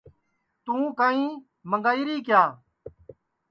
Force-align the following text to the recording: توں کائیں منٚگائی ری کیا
توں 0.63 0.85
کائیں 0.99 1.27
منٚگائی 1.69 2.01
ری 2.07 2.17
کیا 2.25 2.43